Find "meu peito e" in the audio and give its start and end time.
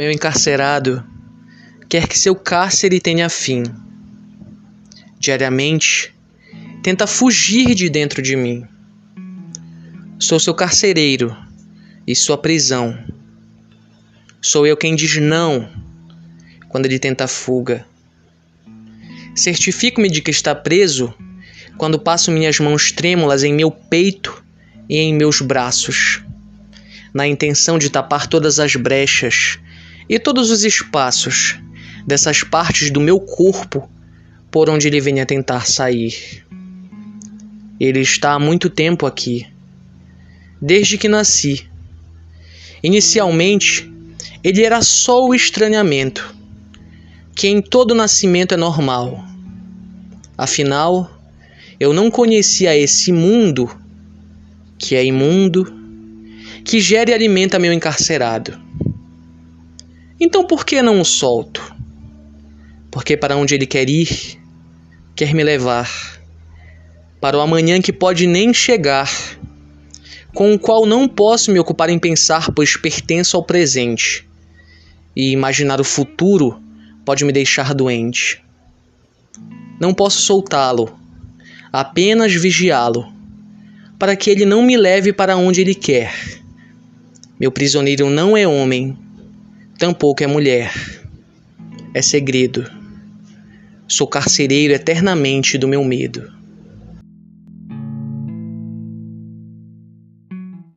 23.52-24.96